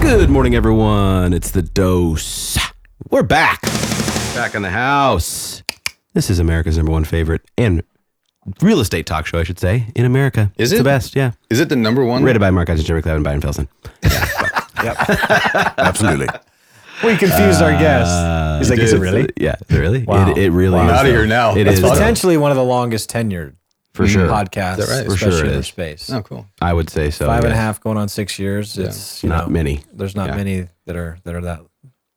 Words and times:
Good 0.00 0.30
morning, 0.30 0.56
everyone. 0.56 1.32
It's 1.32 1.52
the 1.52 1.62
dose. 1.62 2.58
We're 3.08 3.22
back. 3.22 3.62
Back 4.34 4.56
in 4.56 4.62
the 4.62 4.70
house. 4.70 5.62
This 6.12 6.28
is 6.28 6.40
America's 6.40 6.76
number 6.76 6.90
one 6.90 7.04
favorite 7.04 7.42
and 7.56 7.84
real 8.60 8.80
estate 8.80 9.06
talk 9.06 9.26
show, 9.26 9.38
I 9.38 9.44
should 9.44 9.60
say, 9.60 9.86
in 9.94 10.04
America. 10.04 10.50
Is 10.58 10.72
it's 10.72 10.80
it? 10.80 10.82
the 10.82 10.88
best? 10.90 11.14
Yeah. 11.14 11.32
Is 11.50 11.60
it 11.60 11.68
the 11.68 11.76
number 11.76 12.04
one? 12.04 12.24
Rated 12.24 12.40
by 12.40 12.50
Mark 12.50 12.68
Eisen, 12.68 12.84
Jerry 12.84 13.00
Cloud, 13.00 13.14
and 13.14 13.24
Byron 13.24 13.40
Felsen. 13.40 13.68
Absolutely. 15.78 16.26
We 17.04 17.16
confused 17.16 17.62
our 17.62 17.70
uh, 17.70 17.78
guest. 17.78 18.58
He's 18.58 18.70
like, 18.70 18.80
is 18.80 18.92
it 18.92 18.98
really? 18.98 19.28
Yeah. 19.36 19.54
Is 19.68 19.76
it 19.76 19.80
really? 19.80 20.02
Wow. 20.02 20.32
It, 20.32 20.38
it 20.38 20.50
really 20.50 20.80
I'm 20.80 20.88
is. 20.88 20.94
outta 20.94 21.08
though. 21.08 21.14
here 21.14 21.26
now. 21.26 21.54
It 21.54 21.62
That's 21.62 21.78
is, 21.78 21.84
awesome. 21.84 21.96
Potentially 21.96 22.36
one 22.36 22.50
of 22.50 22.56
the 22.56 22.64
longest 22.64 23.08
tenured 23.08 23.54
for 23.94 24.06
sure. 24.06 24.26
podcasts, 24.26 24.78
Is 24.78 24.88
that 24.88 24.96
right? 24.98 25.06
For 25.10 25.16
sure 25.16 25.28
especially 25.28 25.48
it 25.50 25.52
in 25.54 25.58
is. 25.60 25.66
space. 25.66 26.10
Oh, 26.10 26.22
cool. 26.22 26.46
I 26.60 26.72
would 26.72 26.88
say 26.90 27.10
so. 27.10 27.26
Five 27.26 27.44
and 27.44 27.52
a 27.52 27.56
half 27.56 27.80
going 27.80 27.98
on 27.98 28.08
six 28.08 28.38
years. 28.38 28.76
Yeah. 28.76 28.86
It's 28.86 29.22
you 29.22 29.28
Not 29.28 29.48
know, 29.48 29.52
many. 29.52 29.82
There's 29.92 30.16
not 30.16 30.30
Yeah. 30.30 30.36
many 30.36 30.68
that 30.86 30.96
are 30.96 31.18
that 31.24 31.34
are 31.34 31.40
that 31.42 31.60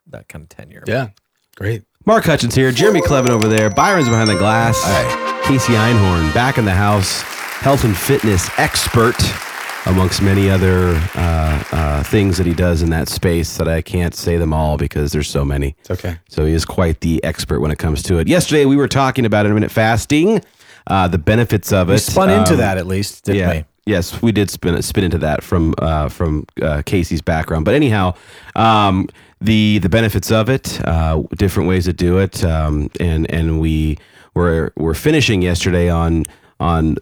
that 0.07 0.27
kind 0.29 0.43
of 0.43 0.49
tenure. 0.49 0.84
Yeah. 0.88 1.09
Great. 1.55 1.84
Mark 2.05 2.23
Hutchins 2.25 2.53
here, 2.55 2.71
Jeremy 2.71 3.01
Clevin 3.01 3.29
over 3.29 3.48
there, 3.48 3.70
Byron's 3.70 4.07
behind 4.09 4.29
the 4.29 4.38
glass, 4.38 4.77
Casey 5.48 5.73
Einhorn 5.73 6.31
back 6.34 6.57
in 6.59 6.65
the 6.65 6.71
house, 6.73 7.21
health 7.61 7.84
and 7.84 7.98
fitness 7.98 8.48
expert, 8.59 9.15
amongst 9.87 10.21
many 10.21 10.49
other 10.49 10.89
uh, 11.15 11.63
uh, 11.71 12.03
things 12.03 12.37
that 12.37 12.45
he 12.45 12.53
does 12.53 12.81
in 12.84 12.89
that 12.91 13.07
space 13.07 13.57
that 13.57 13.67
I 13.67 13.81
can't 13.81 14.13
say 14.13 14.37
them 14.37 14.53
all 14.53 14.77
because 14.77 15.12
there's 15.12 15.29
so 15.29 15.43
many. 15.45 15.76
It's 15.79 15.91
okay. 15.91 16.17
So 16.29 16.45
he 16.45 16.53
is 16.53 16.65
quite 16.65 17.01
the 17.01 17.23
expert 17.23 17.59
when 17.62 17.71
it 17.71 17.79
comes 17.79 18.03
to 18.03 18.17
it. 18.20 18.27
Yesterday 18.27 18.65
we 18.65 18.76
were 18.76 18.87
talking 18.87 19.26
about 19.26 19.45
intermittent 19.45 19.71
fasting, 19.71 20.41
uh, 20.88 21.07
the 21.07 21.17
benefits 21.17 21.71
of 21.73 21.89
it. 21.89 21.94
We 21.94 21.98
spun 21.99 22.30
into 22.30 22.53
Um, 22.53 22.57
that 22.57 22.77
at 22.77 22.88
least, 22.88 23.26
didn't 23.26 23.39
yeah. 23.39 23.52
we? 23.52 23.66
Yes, 23.88 24.21
we 24.21 24.31
did 24.31 24.49
spin 24.49 24.81
spin 24.81 25.03
into 25.03 25.20
that 25.20 25.43
from 25.43 25.73
uh, 25.77 26.09
from 26.09 26.45
uh, 26.62 26.81
Casey's 26.85 27.21
background. 27.21 27.66
But 27.66 27.76
anyhow, 27.76 28.13
um, 28.55 29.07
the 29.40 29.77
the 29.79 29.90
benefits 29.90 30.32
of 30.32 30.49
it, 30.49 30.79
uh, 30.85 31.21
different 31.37 31.70
ways 31.70 31.85
to 31.85 31.93
do 31.93 32.18
it, 32.18 32.43
um, 32.43 32.90
and 32.99 33.29
and 33.32 33.59
we 33.59 33.98
were 34.34 34.74
were 34.76 34.96
finishing 34.96 35.43
yesterday 35.43 35.87
on 35.90 36.24
on 36.59 36.98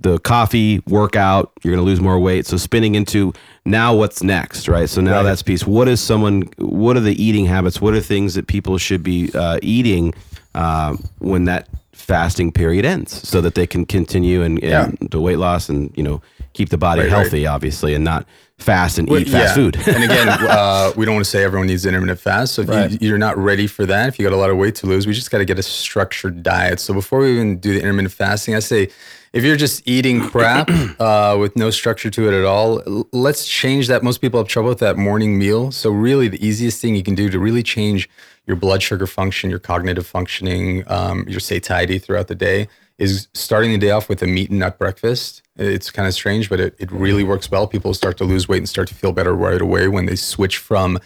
the 0.00 0.18
coffee 0.20 0.80
workout. 0.86 1.52
You're 1.62 1.74
going 1.74 1.84
to 1.84 1.90
lose 1.90 2.00
more 2.00 2.18
weight. 2.18 2.46
So 2.46 2.56
spinning 2.56 2.94
into 2.94 3.32
now 3.64 3.94
what's 3.94 4.22
next, 4.22 4.68
right? 4.68 4.88
So 4.88 5.00
now 5.02 5.16
Right. 5.16 5.22
that's 5.24 5.42
piece. 5.42 5.66
What 5.66 5.86
is 5.88 6.00
someone? 6.00 6.42
What 6.58 6.96
are 6.96 7.00
the 7.00 7.20
eating 7.22 7.44
habits? 7.46 7.80
What 7.80 7.92
are 7.94 8.00
things 8.00 8.34
that 8.34 8.46
people 8.46 8.78
should 8.78 9.02
be 9.02 9.30
uh, 9.34 9.58
eating 9.62 10.14
uh, 10.54 10.96
when 11.18 11.44
that 11.44 11.68
fasting 12.06 12.52
period 12.52 12.84
ends, 12.84 13.28
so 13.28 13.40
that 13.40 13.54
they 13.56 13.66
can 13.66 13.84
continue 13.84 14.42
and, 14.42 14.62
and 14.62 14.96
the 15.10 15.20
weight 15.20 15.38
loss 15.38 15.68
and 15.68 15.90
you 15.96 16.04
know 16.04 16.22
keep 16.56 16.70
the 16.70 16.78
body 16.78 17.02
Right, 17.02 17.12
right. 17.12 17.20
healthy, 17.22 17.46
obviously, 17.46 17.94
and 17.94 18.02
not 18.04 18.26
fast 18.58 18.98
and 18.98 19.08
Well, 19.08 19.20
eat 19.20 19.28
fast 19.28 19.54
yeah. 19.56 19.62
food. 19.62 19.76
and 19.86 20.02
again, 20.02 20.28
uh, 20.50 20.90
we 20.96 21.04
don't 21.04 21.14
want 21.14 21.24
to 21.26 21.30
say 21.30 21.44
everyone 21.44 21.66
needs 21.66 21.84
intermittent 21.84 22.18
fast. 22.18 22.54
So 22.54 22.62
if 22.62 22.68
Right. 22.68 22.90
you, 22.90 22.98
you're 23.08 23.18
not 23.18 23.36
ready 23.36 23.66
for 23.66 23.84
that, 23.86 24.08
if 24.08 24.18
you 24.18 24.24
got 24.24 24.32
a 24.34 24.38
lot 24.38 24.50
of 24.50 24.56
weight 24.56 24.74
to 24.76 24.86
lose, 24.86 25.06
we 25.06 25.12
just 25.12 25.30
got 25.30 25.38
to 25.38 25.44
get 25.44 25.58
a 25.58 25.62
structured 25.62 26.42
diet. 26.42 26.80
So 26.80 26.94
before 26.94 27.18
we 27.20 27.32
even 27.32 27.58
do 27.58 27.72
the 27.74 27.80
intermittent 27.80 28.12
fasting, 28.14 28.54
I 28.54 28.60
say 28.60 28.88
if 29.34 29.44
you're 29.44 29.56
just 29.56 29.82
eating 29.86 30.22
crap 30.22 30.70
uh, 30.98 31.36
with 31.38 31.54
no 31.56 31.68
structure 31.70 32.08
to 32.10 32.28
it 32.28 32.32
at 32.38 32.46
all, 32.46 32.80
l- 32.86 33.06
let's 33.12 33.46
change 33.46 33.88
that. 33.88 34.02
Most 34.02 34.22
people 34.22 34.40
have 34.40 34.48
trouble 34.48 34.70
with 34.70 34.78
that 34.78 34.96
morning 34.96 35.38
meal. 35.38 35.70
So 35.70 35.90
really, 35.90 36.28
the 36.28 36.44
easiest 36.44 36.80
thing 36.80 36.96
you 36.96 37.02
can 37.02 37.14
do 37.14 37.28
to 37.28 37.38
really 37.38 37.62
change 37.62 38.08
your 38.46 38.56
blood 38.56 38.82
sugar 38.82 39.06
function, 39.06 39.50
your 39.50 39.58
cognitive 39.58 40.06
functioning, 40.06 40.84
um, 40.86 41.26
your 41.28 41.40
satiety 41.40 41.98
throughout 41.98 42.28
the 42.28 42.34
day 42.34 42.68
is 42.98 43.28
starting 43.34 43.72
the 43.72 43.78
day 43.78 43.90
off 43.90 44.08
with 44.08 44.22
a 44.22 44.26
meat 44.26 44.50
and 44.50 44.58
nut 44.58 44.78
breakfast. 44.78 45.42
It's 45.56 45.90
kind 45.90 46.08
of 46.08 46.14
strange, 46.14 46.48
but 46.48 46.60
it, 46.60 46.74
it 46.78 46.90
really 46.90 47.24
works 47.24 47.50
well. 47.50 47.66
People 47.66 47.92
start 47.94 48.16
to 48.18 48.24
lose 48.24 48.48
weight 48.48 48.58
and 48.58 48.68
start 48.68 48.88
to 48.88 48.94
feel 48.94 49.12
better 49.12 49.34
right 49.34 49.60
away 49.60 49.88
when 49.88 50.06
they 50.06 50.16
switch 50.16 50.58
from 50.58 50.98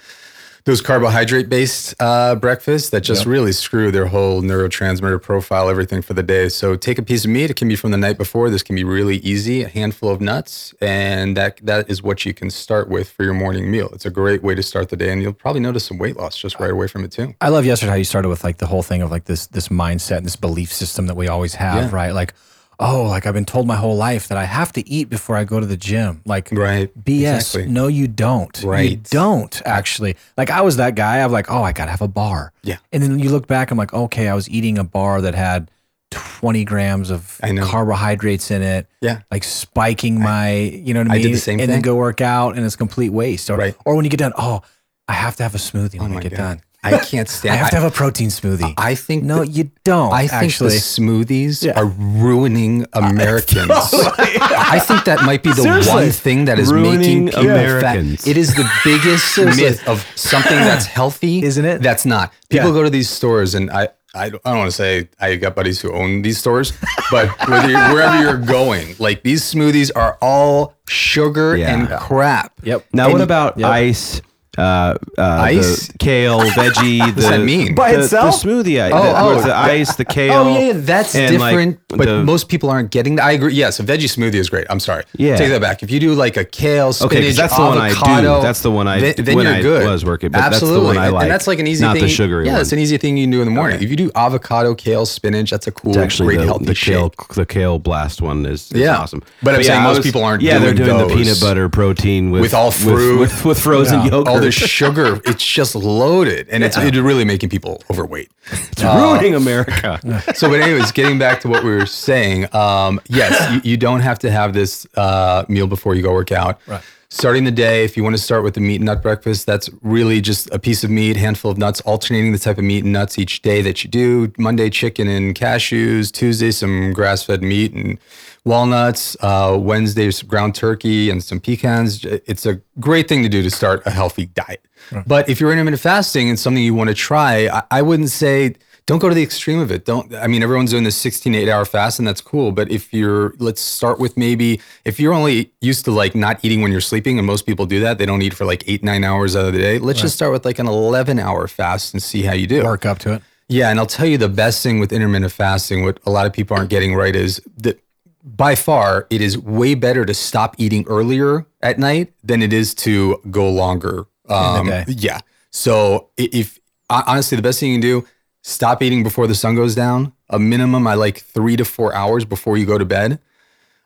those 0.65 0.81
carbohydrate 0.81 1.49
based 1.49 1.95
uh, 2.01 2.35
breakfasts 2.35 2.91
that 2.91 3.01
just 3.03 3.27
really 3.27 3.53
screw 3.53 3.91
their 3.91 4.07
whole 4.07 4.43
neurotransmitter 4.43 5.21
profile, 5.23 5.69
everything 5.69 6.03
for 6.03 6.15
the 6.15 6.23
day. 6.23 6.49
So 6.49 6.77
take 6.77 6.99
a 6.99 7.03
piece 7.03 7.25
of 7.25 7.31
meat. 7.31 7.51
It 7.51 7.57
can 7.57 7.69
be 7.69 7.77
from 7.77 7.91
the 7.91 7.97
night 7.97 8.19
before. 8.19 8.51
This 8.51 8.63
can 8.63 8.77
be 8.77 8.85
really 8.85 9.17
easy. 9.19 9.63
A 9.63 9.69
handful 9.69 10.11
of 10.11 10.21
nuts, 10.21 10.75
and 10.81 11.37
that 11.37 11.59
that 11.63 11.89
is 11.91 12.03
what 12.03 12.25
you 12.27 12.35
can 12.35 12.51
start 12.51 12.89
with 12.89 13.11
for 13.11 13.25
your 13.25 13.35
morning 13.35 13.71
meal. 13.71 13.89
It's 13.93 14.07
a 14.07 14.11
great 14.11 14.43
way 14.43 14.55
to 14.55 14.63
start 14.63 14.89
the 14.91 14.97
day, 14.97 15.11
and 15.13 15.23
you'll 15.23 15.33
probably 15.33 15.61
notice 15.61 15.85
some 15.87 15.99
weight 15.99 16.17
loss 16.17 16.37
just 16.37 16.59
right 16.61 16.71
away 16.71 16.87
from 16.89 17.05
it 17.05 17.13
too. 17.13 17.35
I 17.41 17.49
love 17.49 17.65
yesterday 17.65 17.91
how 17.91 17.97
you 17.97 18.05
started 18.05 18.29
with 18.29 18.45
like 18.45 18.59
the 18.59 18.67
whole 18.67 18.83
thing 18.83 19.03
of 19.03 19.11
like 19.11 19.25
this 19.25 19.47
this 19.47 19.69
mindset 19.69 20.19
and 20.19 20.27
this 20.27 20.37
belief 20.37 20.73
system 20.73 21.07
that 21.07 21.17
we 21.17 21.29
always 21.29 21.55
have, 21.55 21.91
Yeah. 21.91 21.91
right? 21.97 22.13
Like, 22.13 22.35
oh, 22.81 23.03
like 23.05 23.27
I've 23.27 23.35
been 23.35 23.45
told 23.45 23.67
my 23.67 23.77
whole 23.77 23.95
life 23.97 24.27
that 24.29 24.39
I 24.39 24.45
have 24.45 24.73
to 24.73 24.89
eat 24.89 25.09
before 25.09 25.37
I 25.37 25.45
go 25.45 25.61
to 25.61 25.67
the 25.67 25.77
gym. 25.77 26.23
Like, 26.25 26.49
Right. 26.51 26.91
BS. 27.05 27.37
Exactly. 27.37 27.67
No, 27.67 27.87
you 27.87 28.09
don't. 28.09 28.61
You 28.63 28.69
Right. 28.71 29.03
don't 29.11 29.63
actually. 29.65 30.17
Like 30.37 30.51
I 30.51 30.63
was 30.63 30.77
that 30.79 30.95
guy. 30.97 31.19
I'm 31.23 31.31
like, 31.31 31.51
oh, 31.51 31.63
I 31.63 31.73
gotta 31.73 31.91
have 31.93 32.01
a 32.03 32.09
bar. 32.09 32.53
Yeah. 32.65 32.79
And 32.93 33.03
then 33.03 33.19
you 33.19 33.31
look 33.31 33.47
back, 33.47 33.71
I'm 33.71 33.79
like, 33.79 33.93
okay, 33.95 34.29
I 34.29 34.35
was 34.35 34.49
eating 34.51 34.79
a 34.79 34.85
bar 34.85 35.21
that 35.21 35.35
had 35.35 35.71
20 36.11 36.65
grams 36.65 37.11
of 37.11 37.39
carbohydrates 37.63 38.51
in 38.51 38.63
it. 38.63 38.87
Yeah. 39.01 39.21
Like 39.31 39.45
spiking 39.45 40.19
my, 40.21 40.55
you 40.55 40.93
know 40.95 41.01
what 41.03 41.11
I 41.13 41.17
I 41.17 41.23
did 41.23 41.33
the 41.35 41.39
same 41.39 41.61
and 41.61 41.71
then 41.71 41.83
go 41.83 41.95
work 41.95 42.21
out 42.21 42.57
and 42.57 42.65
it's 42.67 42.77
complete 42.77 43.11
waste. 43.11 43.49
Or, 43.51 43.57
Right. 43.57 43.77
or 43.85 43.95
when 43.95 44.05
you 44.05 44.11
get 44.11 44.19
done, 44.19 44.33
oh, 44.37 44.63
I 45.07 45.13
have 45.13 45.37
to 45.37 45.43
have 45.43 45.55
a 45.55 45.59
smoothie 45.59 46.01
when 46.01 46.13
oh 46.15 46.19
I 46.19 46.21
get 46.21 46.31
God. 46.33 46.37
done. 46.39 46.61
I 46.83 46.99
can't 46.99 47.29
stand. 47.39 47.55
I 47.55 47.57
have 47.57 47.71
to 47.71 47.77
have 47.77 47.93
a 47.93 47.95
protein 47.95 48.29
smoothie. 48.29 48.73
I 48.79 48.95
think 48.95 49.23
no, 49.25 49.41
that- 49.45 49.51
you 49.51 49.71
don't. 49.85 50.13
I 50.13 50.27
think 50.27 50.45
actually. 50.45 50.71
the 50.71 50.77
smoothies 50.77 51.63
Yeah. 51.65 51.79
are 51.79 51.85
ruining 51.87 52.87
Americans. 52.93 53.69
I 53.71 54.81
think 54.87 55.05
that 55.05 55.23
might 55.25 55.43
be 55.43 55.51
the 55.51 55.63
Seriously. 55.63 55.93
one 55.93 56.11
thing 56.11 56.45
that 56.47 56.59
is 56.59 56.73
Ruining 56.73 56.99
making 56.99 57.27
people 57.29 57.41
Americans. 57.43 58.25
fat. 58.25 58.31
It 58.31 58.37
is 58.37 58.55
the 58.55 58.69
biggest 58.85 59.37
myth 59.39 59.87
of 59.89 60.07
something 60.17 60.57
that's 60.57 60.87
healthy, 60.87 61.43
Isn't 61.43 61.65
it? 61.65 61.83
That's 61.83 62.07
not. 62.07 62.33
People 62.49 62.69
Yeah. 62.69 62.75
go 62.75 62.83
to 62.85 62.91
these 62.91 63.09
stores, 63.11 63.55
and 63.55 63.71
I, 63.71 63.89
I, 64.15 64.31
don't- 64.31 64.43
I 64.45 64.51
don't 64.51 64.59
want 64.61 64.71
to 64.71 64.77
say 64.77 65.09
I 65.21 65.37
got 65.37 65.55
buddies 65.55 65.81
who 65.81 65.93
own 65.93 66.23
these 66.23 66.39
stores, 66.39 66.73
but 67.11 67.29
whether 67.49 67.69
you're, 67.71 67.93
wherever 67.95 68.19
you're 68.23 68.39
going, 68.39 68.97
like 68.99 69.23
these 69.23 69.43
smoothies 69.43 69.91
are 69.95 70.17
all 70.23 70.75
sugar 70.89 71.57
Yeah. 71.57 71.75
and 71.75 71.89
crap. 72.01 72.53
Yep. 72.63 72.87
now, 72.93 73.05
And- 73.05 73.13
what 73.13 73.23
about 73.23 73.59
Yep. 73.59 73.69
ice? 73.71 74.23
Uh, 74.61 74.95
uh, 75.19 75.23
Ice? 75.43 75.87
the 75.93 75.99
kale, 75.99 76.41
veggie. 76.41 77.07
the, 77.07 77.13
does 77.13 77.29
that 77.29 77.41
mean? 77.41 77.75
By 77.75 77.93
the, 77.93 78.01
itself? 78.05 78.43
The 78.43 78.49
smoothie. 78.49 78.81
I- 78.83 78.91
Oh, 78.91 79.03
the, 79.03 79.41
oh. 79.41 79.43
the 79.43 79.57
ice, 79.57 79.97
the 79.97 80.05
kale. 80.05 80.31
Oh 80.41 80.49
yeah, 80.55 80.67
yeah, 80.69 80.73
that's 80.77 81.15
and, 81.15 81.39
like, 81.39 81.51
different. 81.53 81.81
but 81.89 82.07
the- 82.07 82.23
most 82.25 82.49
people 82.49 82.69
aren't 82.71 82.91
getting 82.91 83.17
that. 83.17 83.25
I 83.25 83.33
agree. 83.33 83.55
Yes, 83.55 83.81
a 83.81 83.83
veggie 83.85 84.05
smoothie 84.05 84.35
is 84.35 84.49
great. 84.51 84.67
I'm 84.71 84.81
sorry. 84.81 85.05
Yeah. 85.17 85.37
take 85.37 85.49
that 85.51 85.61
back. 85.61 85.83
If 85.83 85.91
you 85.91 85.99
do 86.01 86.15
like 86.15 86.37
a 86.37 86.45
kale, 86.45 86.93
spinach, 86.93 87.13
Okay, 87.13 87.27
'cause 87.29 87.37
that's 87.37 87.57
the 87.57 87.63
one 87.63 87.79
I 87.79 87.89
do. 87.91 87.95
avocado, 87.97 88.43
That's 88.43 88.61
the 88.63 88.71
one 88.71 88.87
I- 88.89 89.01
then, 89.01 89.15
then 89.19 89.37
when 89.37 89.47
you're 89.47 89.55
I 89.55 89.63
good. 89.63 89.87
was 89.89 90.05
working, 90.05 90.31
but 90.31 90.39
that's 90.39 90.61
the 90.61 90.67
Absolutely, 90.67 90.87
one 90.87 90.99
I 90.99 91.07
And- 91.07 91.15
like, 91.15 91.23
And 91.25 91.31
that's 91.33 91.47
like 91.47 91.59
an 91.59 91.67
easy 91.67 91.83
not 91.85 91.95
the 91.95 92.01
thing. 92.01 92.09
sugary 92.11 92.47
Yeah, 92.47 92.53
one. 92.53 92.61
it's 92.61 92.73
an 92.73 92.79
easy 92.79 92.97
thing 92.99 93.17
you 93.17 93.25
can 93.25 93.31
do 93.31 93.41
in 93.41 93.47
the 93.47 93.51
morning. 93.55 93.83
If 93.83 93.89
you 93.91 93.97
do 93.97 94.11
avocado, 94.15 94.75
kale, 94.75 95.07
spinach, 95.07 95.51
that's 95.51 95.67
a 95.67 95.71
cool, 95.73 95.91
It's 95.93 95.99
actually 95.99 96.27
great 96.35 96.39
the, 96.41 96.47
healthy 96.47 96.65
the 96.67 96.75
kale, 96.75 97.11
shake. 97.19 97.29
the 97.35 97.47
kale 97.47 97.79
blast 97.79 98.21
one 98.21 98.45
is, 98.47 98.71
is 98.73 98.81
Yeah. 98.83 98.99
awesome. 98.99 99.23
But 99.43 99.55
I'm 99.55 99.61
yeah, 99.63 99.67
saying 99.69 99.83
most 99.85 100.03
people 100.03 100.23
aren't 100.23 100.43
Yeah, 100.43 100.59
they're 100.59 100.75
doing 100.75 100.89
doing 100.91 101.09
the 101.09 101.15
peanut 101.15 101.41
butter 101.41 101.69
protein 101.69 102.31
with 102.31 102.43
With 102.43 102.55
all 102.55 102.71
fruit. 102.71 103.19
with, 103.21 103.45
with, 103.45 103.59
frozen 103.59 104.01
Yeah. 104.01 104.11
yogurt. 104.11 104.50
The 104.59 104.67
sugar, 104.69 105.21
it's 105.25 105.45
just 105.45 105.75
loaded, 105.75 106.49
and 106.51 106.63
it's 106.65 106.77
it's 106.77 106.97
really 106.97 107.25
making 107.25 107.49
people 107.51 107.83
overweight. 107.91 108.31
it's 108.53 108.83
ruining 108.83 109.35
America. 109.35 110.01
so 110.35 110.49
but 110.49 110.61
anyways 110.61 110.93
getting 110.93 111.19
back 111.19 111.41
to 111.41 111.49
what 111.49 111.63
we 111.65 111.71
were 111.71 111.87
saying 111.87 112.53
um, 112.55 113.01
yes 113.09 113.35
you, 113.65 113.73
you 113.73 113.77
don't 113.77 114.01
have 114.01 114.19
to 114.21 114.31
have 114.31 114.53
this 114.55 114.87
uh, 114.97 115.45
meal 115.49 115.67
before 115.67 115.95
you 115.95 116.03
go 116.03 116.13
work 116.13 116.33
out 116.33 116.59
Right. 116.67 116.83
starting 117.11 117.45
the 117.45 117.51
day 117.51 117.85
if 117.85 117.97
you 117.97 118.03
want 118.03 118.17
to 118.17 118.23
start 118.23 118.43
with 118.43 118.55
the 118.55 118.61
meat 118.61 118.77
and 118.77 118.87
nut 118.87 119.03
breakfast 119.03 119.47
that's 119.47 119.69
really 119.83 120.21
just 120.21 120.51
a 120.53 120.59
piece 120.59 120.83
of 120.85 120.91
meat 120.91 121.17
handful 121.17 121.51
of 121.51 121.59
nuts 121.59 121.81
alternating 121.83 122.33
the 122.33 122.39
type 122.39 122.59
of 122.59 122.65
meat 122.65 122.83
and 122.85 122.93
nuts 122.93 123.19
each 123.19 123.43
day 123.43 123.63
that 123.63 123.85
you 123.85 123.91
do 123.91 124.33
monday 124.39 124.71
chicken 124.71 125.07
and 125.09 125.35
cashews 125.37 126.11
tuesday 126.11 126.51
some 126.51 126.93
grass-fed 126.93 127.43
meat 127.43 127.73
and 127.73 127.99
walnuts 128.45 129.17
uh, 129.21 129.57
wednesday 129.61 130.11
some 130.11 130.29
ground 130.29 130.55
turkey 130.55 131.11
and 131.11 131.23
some 131.23 131.41
pecans 131.41 132.05
it's 132.05 132.47
a 132.47 132.61
great 132.79 133.09
thing 133.09 133.23
to 133.23 133.29
do 133.29 133.43
to 133.43 133.51
start 133.51 133.83
a 133.87 133.91
healthy 133.91 134.27
diet 134.27 134.65
but 135.07 135.29
if 135.29 135.41
you're 135.41 135.53
intermittent 135.53 135.81
fasting 135.81 136.29
and 136.29 136.39
something 136.39 136.63
you 136.63 136.75
want 136.75 136.89
to 136.89 136.95
try 136.95 137.49
I, 137.49 137.63
I 137.71 137.83
wouldn't 137.83 138.11
say 138.11 138.55
don't 138.91 138.99
go 138.99 139.09
to 139.09 139.15
the 139.15 139.23
extreme 139.23 139.61
of 139.61 139.71
it. 139.71 139.85
Don't, 139.85 140.13
I 140.17 140.27
mean, 140.27 140.43
everyone's 140.43 140.73
doing 140.73 140.83
this 140.83 140.97
16 140.97 141.33
8 141.33 141.49
hour 141.49 141.65
fast 141.65 142.01
and 142.01 142.09
that's 142.09 142.21
cool. 142.21 142.51
But 142.51 142.73
if 142.73 142.93
you're, 142.93 143.35
let's 143.39 143.61
start 143.61 144.01
with 144.01 144.17
maybe, 144.17 144.61
if 144.85 144.99
you're 144.99 145.13
only 145.13 145.53
used 145.61 145.85
to 145.85 145.93
like 145.93 146.17
not 146.17 146.45
eating 146.45 146.61
when 146.61 146.73
you're 146.73 146.81
sleeping, 146.81 147.17
and 147.17 147.25
most 147.25 147.47
people 147.47 147.67
do 147.67 147.79
that, 147.79 147.99
they 147.99 148.07
don't 148.07 148.21
eat 148.21 148.35
for 148.35 148.45
like 148.45 148.65
eight, 148.67 148.83
nine 148.83 149.05
hours 149.05 149.37
out 149.37 149.47
of 149.47 149.53
the 149.53 149.61
day. 149.61 149.79
Let's 149.79 150.01
just 150.01 150.17
start 150.17 150.33
with 150.33 150.45
like 150.45 150.59
an 150.59 150.67
11 150.67 151.21
hour 151.21 151.47
fast 151.47 151.95
and 151.95 152.03
see 152.03 152.23
how 152.23 152.33
you 152.33 152.49
do. 152.49 152.65
Work 152.65 152.85
up 152.85 152.99
to 153.01 153.15
it. 153.15 153.23
Yeah, 153.49 153.71
and 153.71 153.79
I'll 153.79 153.87
tell 153.87 154.07
you 154.07 154.19
the 154.19 154.29
best 154.29 154.61
thing 154.61 154.81
with 154.81 154.93
intermittent 154.93 155.31
fasting, 155.31 155.85
what 155.85 156.01
a 156.05 156.11
lot 156.11 156.27
of 156.27 156.33
people 156.33 156.57
aren't 156.57 156.71
getting 156.71 156.97
right 156.97 157.15
is 157.15 157.41
that 157.59 157.81
by 158.23 158.55
far 158.55 159.07
it 159.11 159.21
is 159.21 159.39
way 159.39 159.75
better 159.75 160.05
to 160.05 160.15
stop 160.15 160.55
eating 160.59 160.85
earlier 160.87 161.47
at 161.63 161.79
night 161.79 162.13
than 162.23 162.43
it 162.43 162.53
is 162.53 162.75
to 162.75 163.21
go 163.31 163.49
longer. 163.51 164.07
Um. 164.29 164.71
Yeah. 164.87 165.21
So 165.51 166.11
if 166.17 166.59
honestly, 166.89 167.37
the 167.37 167.43
best 167.43 167.61
thing 167.61 167.71
you 167.71 167.75
can 167.77 167.81
do, 167.81 168.07
stop 168.43 168.83
eating 168.83 169.03
before 169.03 169.27
the 169.27 169.35
sun 169.35 169.55
goes 169.55 169.75
down. 169.75 170.13
A 170.29 170.39
minimum, 170.39 170.87
I 170.87 170.95
like 170.95 171.19
three 171.19 171.57
to 171.57 171.65
four 171.65 171.95
hours 171.95 172.25
before 172.25 172.57
you 172.57 172.67
go 172.67 172.79
to 172.79 172.85
bed. 172.85 173.19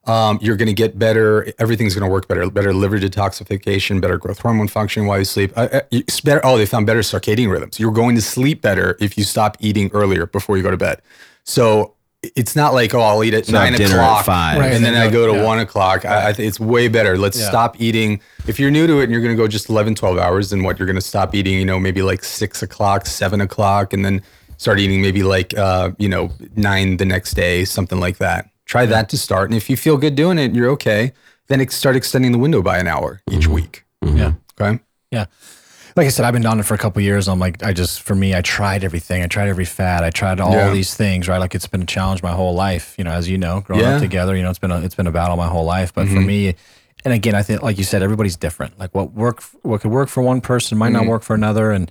Um, 0.07 0.39
you're 0.43 0.57
going 0.57 0.69
to 0.69 0.75
get 0.75 0.99
better. 0.99 1.51
Everything's 1.59 1.95
going 1.95 2.07
to 2.07 2.13
work 2.13 2.29
better. 2.29 2.51
Better 2.51 2.75
liver 2.75 2.99
detoxification, 2.99 4.03
better 4.03 4.19
growth 4.19 4.39
hormone 4.39 4.69
function 4.69 5.07
while 5.07 5.19
you 5.19 5.25
sleep. 5.25 5.53
Uh, 5.57 5.69
uh, 5.73 5.81
it's 5.91 6.21
better. 6.21 6.43
Oh, 6.45 6.59
they 6.59 6.67
found 6.67 6.87
better 6.87 7.01
circadian 7.01 7.51
rhythms. 7.51 7.81
You're 7.81 7.93
going 7.93 8.15
to 8.17 8.21
sleep 8.21 8.61
better 8.61 8.99
if 9.01 9.17
you 9.17 9.25
stop 9.25 9.57
eating 9.61 9.91
earlier 9.95 10.27
before 10.27 10.59
you 10.59 10.63
go 10.63 10.71
to 10.71 10.77
bed. 10.77 11.01
So 11.45 11.94
it's 12.37 12.55
not 12.57 12.75
like 12.75 12.95
oh 12.95 13.01
I'll 13.01 13.23
eat 13.25 13.35
at 13.35 13.49
not 13.51 13.61
nine 13.65 13.73
dinner 13.75 13.95
at 13.95 14.01
o'clock 14.01 14.25
five. 14.25 14.59
Right. 14.59 14.73
and 14.73 14.85
then 14.85 14.95
I 14.95 15.11
go 15.11 15.27
to 15.27 15.35
Yeah. 15.39 15.45
one 15.45 15.59
o'clock. 15.61 16.05
I, 16.05 16.29
I 16.29 16.33
think 16.33 16.49
it's 16.49 16.59
way 16.61 16.89
better. 16.89 17.17
Let's 17.19 17.39
Yeah. 17.39 17.49
stop 17.49 17.81
eating. 17.81 18.21
If 18.47 18.59
you're 18.61 18.71
new 18.71 18.87
to 18.87 19.01
it 19.01 19.05
and 19.05 19.13
you're 19.13 19.21
going 19.23 19.35
to 19.37 19.43
go 19.43 19.49
just 19.49 19.69
11, 19.69 19.95
12 19.95 20.19
hours, 20.19 20.51
then 20.51 20.63
what 20.63 20.79
you're 20.79 20.87
going 20.87 20.97
to 20.97 21.01
stop 21.03 21.35
eating, 21.35 21.59
you 21.59 21.65
know, 21.65 21.79
maybe 21.81 22.03
like 22.03 22.23
six 22.25 22.63
o'clock, 22.63 23.07
seven 23.07 23.41
o'clock, 23.41 23.93
and 23.93 24.05
then 24.05 24.23
start 24.59 24.79
eating 24.79 25.01
maybe 25.03 25.23
like, 25.23 25.57
uh, 25.57 25.91
you 25.99 26.09
know, 26.09 26.31
nine 26.57 26.97
the 26.99 27.05
next 27.05 27.35
day, 27.35 27.65
something 27.65 27.99
like 28.01 28.19
that. 28.19 28.49
Try 28.67 28.87
that 28.87 29.09
to 29.11 29.19
start. 29.19 29.51
And 29.51 29.57
if 29.57 29.69
you 29.71 29.77
feel 29.77 29.97
good 29.97 30.15
doing 30.15 30.39
it, 30.39 30.55
you're 30.55 30.71
okay. 30.71 31.13
Then 31.49 31.61
ex- 31.61 31.75
start 31.77 31.97
extending 31.97 32.33
the 32.33 32.39
window 32.39 32.63
by 32.63 32.79
an 32.79 32.87
hour 32.87 33.21
each 33.31 33.47
week. 33.47 33.85
Yeah. 34.03 34.33
Okay. 34.61 34.81
Yeah. 35.11 35.27
Like 35.97 36.07
I 36.07 36.11
said, 36.11 36.25
I've 36.25 36.33
been 36.35 36.45
on 36.45 36.59
it 36.59 36.65
for 36.65 36.75
a 36.75 36.79
couple 36.79 37.01
years. 37.03 37.29
I'm 37.29 37.39
like, 37.39 37.63
I 37.63 37.73
just, 37.73 38.03
for 38.03 38.17
me, 38.17 38.35
I 38.35 38.41
tried 38.41 38.83
everything. 38.83 39.23
I 39.23 39.29
tried 39.29 39.49
every 39.49 39.65
fad. 39.65 40.03
I 40.03 40.11
tried 40.11 40.41
all 40.41 40.53
Yeah. 40.53 40.71
these 40.73 40.93
things, 40.95 41.29
right? 41.29 41.39
Like 41.39 41.55
it's 41.55 41.69
been 41.69 41.83
a 41.83 41.87
challenge 41.87 42.21
my 42.21 42.33
whole 42.33 42.53
life, 42.55 42.97
you 42.99 43.05
know, 43.05 43.13
as 43.13 43.29
you 43.29 43.39
know, 43.39 43.61
growing 43.61 43.83
Yeah. 43.85 43.95
up 43.97 44.01
together, 44.01 44.35
you 44.37 44.43
know, 44.43 44.51
it's 44.51 44.59
been 44.59 44.73
a, 44.73 44.81
it's 44.81 44.97
been 44.97 45.07
a 45.07 45.13
battle 45.13 45.37
my 45.37 45.47
whole 45.47 45.65
life. 45.65 45.95
But 45.95 46.09
for 46.09 46.15
Mm-hmm. 46.15 46.27
me, 46.27 46.55
and 47.05 47.15
again, 47.15 47.37
I 47.37 47.43
think, 47.43 47.63
like 47.63 47.79
you 47.79 47.85
said, 47.85 48.03
everybody's 48.03 48.35
different. 48.37 48.77
Like 48.79 48.93
what 48.93 49.13
work, 49.13 49.43
what 49.63 49.83
could 49.83 49.93
work 49.93 50.09
for 50.09 50.21
one 50.23 50.41
person 50.41 50.79
might 50.79 50.89
Mm-hmm. 50.89 50.97
not 50.97 51.07
work 51.07 51.23
for 51.23 51.35
another. 51.35 51.71
And 51.71 51.89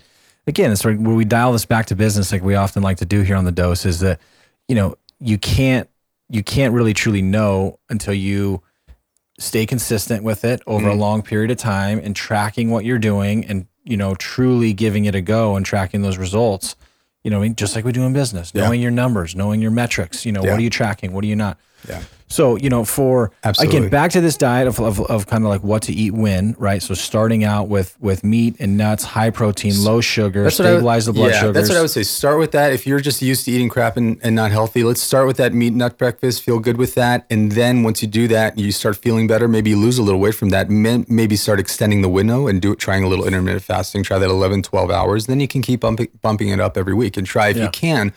again, 0.47 0.69
it's 0.71 0.83
when 0.83 1.15
we 1.15 1.23
dial 1.23 1.53
this 1.53 1.65
back 1.65 1.85
to 1.85 1.95
business, 1.95 2.33
like 2.33 2.43
we 2.43 2.55
often 2.55 2.83
like 2.83 2.97
to 2.97 3.05
do 3.05 3.21
here 3.21 3.37
on 3.37 3.45
the 3.45 3.51
dose 3.53 3.85
is 3.85 4.01
that, 4.01 4.19
you 4.67 4.75
know, 4.75 4.95
you 5.21 5.37
can't, 5.37 5.87
you 6.29 6.43
can't 6.43 6.73
really 6.73 6.93
truly 6.93 7.21
know 7.21 7.79
until 7.89 8.13
you 8.13 8.61
stay 9.39 9.65
consistent 9.65 10.23
with 10.25 10.43
it 10.43 10.61
over 10.67 10.87
Mm-hmm. 10.87 10.97
a 10.97 11.01
long 11.01 11.21
period 11.21 11.51
of 11.51 11.57
time 11.57 11.99
and 12.03 12.13
tracking 12.15 12.69
what 12.69 12.83
you're 12.83 12.99
doing 12.99 13.45
and 13.45 13.65
you 13.83 13.97
know 13.97 14.15
truly 14.15 14.73
giving 14.73 15.05
it 15.05 15.15
a 15.15 15.21
go 15.21 15.55
and 15.55 15.65
tracking 15.65 16.01
those 16.01 16.17
results 16.17 16.75
you 17.23 17.31
know 17.31 17.47
just 17.49 17.75
like 17.75 17.83
we 17.85 17.91
do 17.91 18.03
in 18.03 18.13
business 18.13 18.51
Yeah. 18.53 18.63
knowing 18.63 18.81
your 18.81 18.91
numbers 18.91 19.35
knowing 19.35 19.61
your 19.61 19.71
metrics 19.71 20.25
you 20.25 20.31
know 20.31 20.43
Yeah. 20.43 20.51
what 20.51 20.59
are 20.59 20.63
you 20.63 20.69
tracking 20.69 21.11
what 21.13 21.23
are 21.23 21.27
you 21.27 21.35
not 21.35 21.57
Yeah. 21.87 22.01
So 22.33 22.55
you 22.57 22.69
know 22.69 22.83
for 22.83 23.31
Absolutely. 23.43 23.77
again 23.77 23.89
back 23.89 24.11
to 24.11 24.21
this 24.21 24.37
diet 24.37 24.67
of, 24.67 24.79
of, 24.79 24.99
of 25.01 25.27
kind 25.27 25.43
of 25.43 25.49
like 25.49 25.63
what 25.63 25.81
to 25.83 25.93
eat 25.93 26.11
when 26.11 26.55
right 26.57 26.81
so 26.81 26.93
starting 26.93 27.43
out 27.43 27.67
with 27.69 27.95
with 27.99 28.23
meat 28.23 28.55
and 28.59 28.75
nuts 28.77 29.03
high 29.03 29.29
protein 29.29 29.73
low 29.83 30.01
sugar 30.01 30.43
That's 30.43 30.59
I 30.59 30.73
would- 30.75 31.03
the 31.03 31.13
blood 31.13 31.31
yeah, 31.31 31.39
sugars 31.39 31.53
That's 31.55 31.69
what 31.69 31.77
I 31.77 31.81
would 31.81 31.89
say. 31.91 32.03
Start 32.03 32.39
with 32.39 32.51
that. 32.51 32.71
If 32.73 32.85
you're 32.87 32.99
just 32.99 33.21
used 33.21 33.45
to 33.45 33.51
eating 33.51 33.69
crap 33.69 33.97
and, 33.97 34.19
and 34.23 34.35
not 34.35 34.51
healthy, 34.51 34.83
let's 34.83 35.01
start 35.01 35.27
with 35.27 35.37
that 35.37 35.53
meat 35.53 35.73
nut 35.73 35.97
breakfast. 35.97 36.43
Feel 36.43 36.59
good 36.59 36.77
with 36.77 36.95
that. 36.95 37.25
And 37.29 37.51
then 37.51 37.83
once 37.83 38.01
you 38.01 38.07
do 38.07 38.27
that, 38.29 38.57
you 38.57 38.71
start 38.71 38.95
feeling 38.97 39.27
better. 39.27 39.47
Maybe 39.47 39.69
you 39.71 39.77
lose 39.77 39.97
a 39.97 40.03
little 40.03 40.19
weight 40.19 40.35
from 40.35 40.49
that. 40.49 40.69
Maybe 40.69 41.35
start 41.35 41.59
extending 41.59 42.01
the 42.01 42.09
window 42.09 42.47
and 42.47 42.61
do 42.61 42.71
it, 42.73 42.79
trying 42.79 43.03
a 43.03 43.07
little 43.07 43.25
intermittent 43.25 43.63
fasting. 43.63 44.03
Try 44.03 44.17
that 44.19 44.29
11, 44.29 44.63
12 44.63 44.91
hours. 44.91 45.25
Then 45.27 45.39
you 45.39 45.47
can 45.47 45.61
keep 45.61 45.81
bumping, 45.81 46.09
bumping 46.21 46.49
it 46.49 46.59
up 46.59 46.77
every 46.77 46.93
week 46.93 47.17
and 47.17 47.25
try 47.27 47.49
if 47.49 47.57
Yeah. 47.57 47.63
you 47.63 47.69
can. 47.69 48.13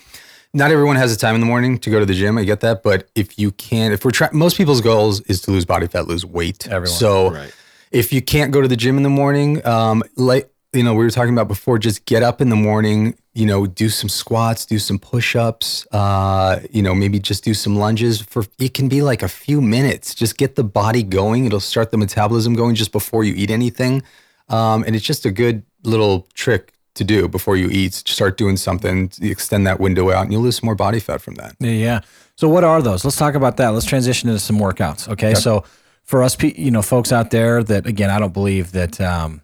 Not 0.57 0.71
everyone 0.71 0.97
has 0.97 1.15
the 1.15 1.21
time 1.21 1.35
in 1.35 1.43
the 1.43 1.47
morning 1.47 1.77
to 1.81 1.91
go 1.91 2.01
to 2.01 2.07
the 2.07 2.15
gym. 2.15 2.39
I 2.39 2.45
get 2.45 2.61
that. 2.61 2.83
But 2.83 3.11
if 3.15 3.39
you 3.39 3.53
can, 3.53 3.93
if 3.93 4.07
we're 4.07 4.11
trying, 4.11 4.31
most 4.33 4.57
people's 4.57 4.81
goals 4.81 5.21
is 5.23 5.43
to 5.43 5.51
lose 5.51 5.67
body 5.67 5.87
fat, 5.87 6.07
lose 6.09 6.25
weight. 6.25 6.67
Everyone. 6.67 6.97
So 6.99 7.31
Right. 7.31 7.53
if 7.93 8.11
you 8.11 8.23
can't 8.23 8.53
go 8.53 8.63
to 8.63 8.69
the 8.69 8.75
gym 8.75 8.97
in 8.97 9.03
the 9.03 9.11
morning, 9.11 9.65
um, 9.67 10.03
like 10.17 10.51
you 10.73 10.83
know, 10.83 10.95
we 10.95 11.05
were 11.05 11.11
talking 11.11 11.35
about 11.35 11.49
before, 11.49 11.79
just 11.79 12.07
get 12.07 12.23
up 12.23 12.41
in 12.41 12.49
the 12.49 12.57
morning, 12.57 13.17
you 13.35 13.45
know, 13.45 13.67
do 13.67 13.91
some 13.91 14.09
squats, 14.09 14.65
do 14.65 14.79
some 14.79 14.99
push-ups, 14.99 15.87
uh, 15.93 16.61
you 16.71 16.83
know, 16.83 16.95
maybe 16.95 17.19
just 17.19 17.45
do 17.45 17.53
some 17.53 17.77
lunges 17.77 18.23
for 18.23 18.45
it 18.59 18.73
can 18.73 18.89
be 18.89 19.03
like 19.03 19.23
a 19.23 19.29
few 19.29 19.61
minutes. 19.61 20.15
Just 20.15 20.39
get 20.39 20.55
the 20.55 20.65
body 20.65 21.03
going. 21.03 21.45
It'll 21.45 21.61
start 21.61 21.91
the 21.91 21.99
metabolism 21.99 22.55
going 22.55 22.75
just 22.77 22.93
before 22.93 23.25
you 23.25 23.35
eat 23.35 23.51
anything. 23.51 24.03
Um, 24.49 24.85
and 24.85 24.97
it's 24.97 25.05
just 25.05 25.27
a 25.27 25.31
good 25.31 25.65
little 25.83 26.27
trick 26.33 26.73
to 26.97 27.05
do 27.05 27.29
before 27.29 27.57
you 27.57 27.69
eat. 27.71 27.95
Start 27.95 28.37
doing 28.37 28.57
something, 28.57 29.11
extend 29.23 29.67
that 29.67 29.81
window 29.81 30.11
out, 30.11 30.25
and 30.25 30.33
you'll 30.33 30.43
lose 30.43 30.57
some 30.57 30.67
more 30.67 30.75
body 30.75 31.01
fat 31.01 31.21
from 31.21 31.35
that. 31.37 31.57
Yeah, 31.61 31.71
Yeah. 31.71 32.01
So 32.37 32.49
what 32.51 32.65
are 32.65 32.83
those? 32.83 33.03
Let's 33.05 33.17
talk 33.17 33.35
about 33.35 33.57
that. 33.57 33.69
Let's 33.71 33.87
transition 33.87 34.29
into 34.29 34.41
some 34.41 34.59
workouts. 34.59 35.09
Okay. 35.09 35.33
So 35.35 35.65
for 36.03 36.23
us, 36.23 36.37
you 36.43 36.71
know, 36.71 36.83
folks 36.83 37.11
out 37.11 37.31
there 37.31 37.63
that 37.63 37.87
again, 37.87 38.11
I 38.11 38.19
don't 38.19 38.35
believe 38.35 38.73
that, 38.73 39.01
um, 39.01 39.41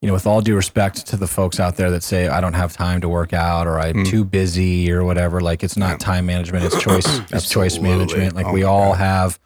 you 0.00 0.06
know, 0.06 0.14
with 0.14 0.26
all 0.26 0.40
due 0.40 0.56
respect 0.56 1.06
to 1.08 1.18
the 1.18 1.26
folks 1.26 1.60
out 1.60 1.76
there 1.76 1.90
that 1.90 2.02
say 2.02 2.28
I 2.28 2.40
don't 2.40 2.54
have 2.54 2.72
time 2.72 3.02
to 3.02 3.08
work 3.10 3.34
out 3.34 3.66
or 3.66 3.78
I'm 3.78 4.04
too 4.06 4.24
busy 4.24 4.90
or 4.90 5.04
whatever, 5.04 5.42
like 5.42 5.62
it's 5.62 5.76
not 5.76 6.00
time 6.00 6.24
management, 6.24 6.64
it's 6.64 6.80
choice, 6.82 7.04
it's 7.30 7.50
choice 7.50 7.78
management. 7.78 8.34
Like 8.34 8.46
Oh 8.46 8.52
we 8.54 8.62
all 8.62 8.92
God. 8.92 8.98
have, 8.98 9.38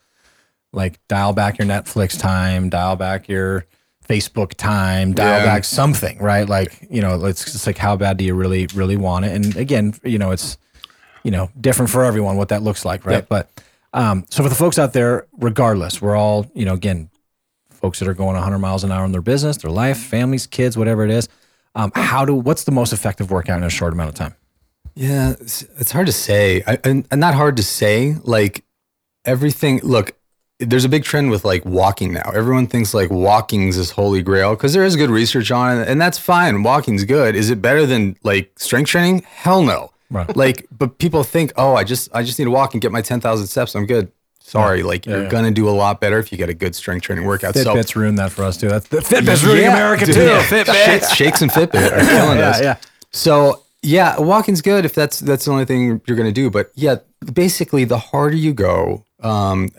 like 0.73 1.01
dial 1.09 1.33
back 1.33 1.59
your 1.59 1.67
Netflix 1.67 2.17
time, 2.19 2.69
dial 2.71 2.95
back 2.95 3.29
your 3.29 3.67
Facebook 4.09 4.55
time, 4.55 5.13
dial 5.13 5.41
Yeah. 5.41 5.45
back 5.47 5.65
something, 5.65 6.19
right? 6.19 6.49
Like 6.49 6.87
you 6.91 7.01
know, 7.01 7.25
it's 7.25 7.45
just 7.53 7.67
like 7.67 7.79
how 7.79 7.97
bad 7.97 8.17
do 8.17 8.25
you 8.25 8.35
really, 8.35 8.67
really 8.75 8.97
want 8.97 9.25
it? 9.25 9.33
And 9.33 9.57
again, 9.57 9.95
you 10.05 10.19
know, 10.19 10.31
it's 10.31 10.59
you 11.23 11.31
know, 11.31 11.49
different 11.59 11.91
for 11.91 12.05
everyone 12.05 12.37
what 12.37 12.51
that 12.51 12.63
looks 12.63 12.85
like, 12.85 13.07
right? 13.07 13.15
Yep. 13.15 13.29
But 13.31 13.63
um, 13.95 14.27
so 14.29 14.43
for 14.43 14.49
the 14.51 14.55
folks 14.55 14.79
out 14.79 14.93
there, 14.93 15.27
regardless, 15.39 16.03
we're 16.03 16.17
all, 16.17 16.45
you 16.55 16.67
know, 16.67 16.75
again, 16.75 17.09
folks 17.71 17.99
that 18.01 18.09
are 18.09 18.13
going 18.15 18.35
100 18.35 18.59
miles 18.59 18.85
an 18.85 18.93
hour 18.93 19.05
in 19.07 19.13
their 19.13 19.23
business, 19.23 19.57
their 19.57 19.71
life, 19.71 19.99
families, 19.99 20.47
kids, 20.47 20.77
whatever 20.77 21.03
it 21.05 21.11
is. 21.11 21.29
Um, 21.75 21.93
how 21.95 22.25
do 22.27 22.35
what's 22.35 22.65
the 22.65 22.73
most 22.73 22.93
effective 22.93 23.31
workout 23.31 23.57
in 23.57 23.65
a 23.65 23.71
short 23.71 23.93
amount 23.95 24.11
of 24.11 24.15
time? 24.17 24.35
Yeah, 24.95 25.31
it's, 25.41 25.63
it's 25.79 25.93
hard 25.93 26.07
to 26.07 26.13
say. 26.13 26.63
I, 26.67 26.79
and, 26.85 27.07
and 27.11 27.21
not 27.21 27.35
hard 27.35 27.57
to 27.57 27.63
say. 27.63 28.17
Like 28.23 28.65
everything. 29.25 29.81
Look, 29.83 30.13
there's 30.61 30.85
a 30.85 30.89
big 30.89 31.05
trend 31.05 31.31
with 31.31 31.45
like 31.45 31.65
walking 31.65 32.13
now. 32.13 32.31
Everyone 32.35 32.67
thinks 32.67 32.95
like 32.95 33.11
walking's 33.11 33.77
this 33.77 33.91
holy 33.91 34.23
grail 34.23 34.55
because 34.55 34.73
there 34.73 34.85
is 34.85 34.97
good 34.97 35.11
research 35.11 35.51
on 35.51 35.79
it, 35.81 35.89
and 35.89 36.01
that's 36.01 36.19
fine. 36.19 36.63
Walking's 36.63 37.05
good. 37.05 37.35
Is 37.35 37.51
it 37.51 37.61
better 37.61 37.87
than 37.87 38.17
like 38.23 38.53
strength 38.59 38.89
training? 38.91 39.23
Hell 39.29 39.63
no. 39.63 39.91
Right. 40.11 40.35
Like, 40.37 40.67
but 40.71 40.99
people 40.99 41.25
think, 41.25 41.53
oh, 41.57 41.75
I 41.75 41.83
just 41.85 42.09
I 42.15 42.23
just 42.23 42.39
need 42.39 42.45
to 42.45 42.51
walk 42.51 42.73
and 42.75 42.81
get 42.81 42.93
my 42.93 43.03
ten 43.03 43.21
thousand 43.21 43.49
steps. 43.49 43.75
I'm 43.75 43.87
good. 43.87 44.13
Sorry, 44.41 44.83
like 44.83 45.07
you're 45.07 45.23
yeah. 45.25 45.29
gonna 45.31 45.51
do 45.51 45.69
a 45.69 45.73
lot 45.73 46.01
better 46.01 46.19
if 46.19 46.31
you 46.31 46.37
get 46.39 46.51
a 46.51 46.55
good 46.55 46.75
strength 46.77 47.03
training 47.03 47.25
workout. 47.25 47.55
So 47.57 47.75
Fitbits 47.75 47.97
ruined 47.97 48.19
that 48.19 48.31
for 48.31 48.45
us 48.45 48.59
too. 48.59 48.69
That's 48.69 48.87
the 48.89 48.99
Fitbits 48.99 49.43
ruining 49.43 49.65
Yeah, 49.65 49.73
America 49.75 50.05
dude, 50.05 50.15
too. 50.17 50.25
yeah. 50.27 50.43
Fitbit. 50.45 50.85
Shakes, 50.85 51.13
shakes 51.15 51.43
and 51.43 51.51
Fitbit 51.51 51.91
are 51.93 52.01
killing 52.11 52.39
Yeah, 52.39 52.51
us. 52.51 52.61
yeah. 52.61 52.77
So 53.11 53.63
yeah, 53.83 54.21
walking's 54.21 54.61
good 54.61 54.85
if 54.85 54.95
that's 54.95 55.19
that's 55.21 55.47
the 55.47 55.51
only 55.51 55.65
thing 55.65 56.01
you're 56.07 56.17
gonna 56.17 56.31
do. 56.31 56.51
But 56.51 56.71
yeah, 56.75 56.97
basically, 57.33 57.85
the 57.85 57.99
harder 57.99 58.37
you 58.37 58.53
go, 58.53 59.05
um, 59.21 59.71